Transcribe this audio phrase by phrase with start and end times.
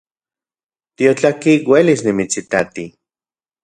[1.03, 2.91] Tiotlatki uelis nimitsitati